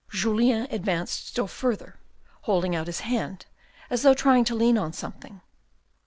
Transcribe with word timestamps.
Julien 0.09 0.65
advanced 0.71 1.27
still 1.27 1.45
further, 1.45 1.99
holding 2.45 2.75
out 2.75 2.87
his 2.87 3.01
hand, 3.01 3.45
as 3.87 4.01
though 4.01 4.15
trying 4.15 4.43
to 4.45 4.55
lean 4.55 4.75
on 4.79 4.93
something. 4.93 5.41